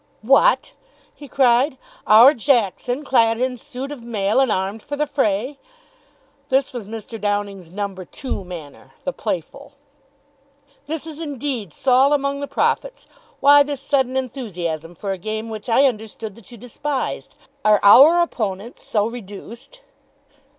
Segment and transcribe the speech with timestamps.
[0.23, 0.73] "What!"
[1.13, 1.77] he cried.
[2.07, 5.59] "Our Jackson clad in suit of mail and armed for the fray!"
[6.49, 7.21] This was Mr.
[7.21, 7.93] Downing's No.
[7.93, 9.73] 2 manner the playful.
[10.87, 13.05] "This is indeed Saul among the prophets.
[13.41, 17.35] Why this sudden enthusiasm for a game which I understood that you despised?
[17.63, 19.81] Are our opponents so reduced?"